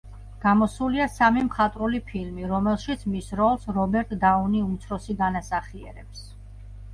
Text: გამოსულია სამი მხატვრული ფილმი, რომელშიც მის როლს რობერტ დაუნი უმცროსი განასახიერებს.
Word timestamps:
გამოსულია 0.43 1.03
სამი 1.17 1.43
მხატვრული 1.49 1.99
ფილმი, 2.07 2.45
რომელშიც 2.53 3.03
მის 3.17 3.29
როლს 3.41 3.69
რობერტ 3.77 4.17
დაუნი 4.25 4.63
უმცროსი 4.71 5.17
განასახიერებს. 5.21 6.27